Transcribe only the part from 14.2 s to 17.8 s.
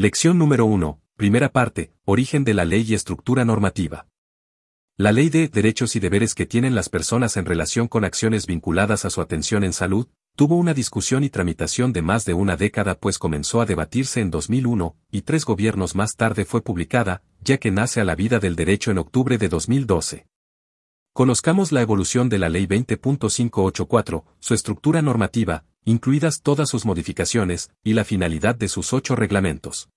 en 2001, y tres gobiernos más tarde fue publicada, ya que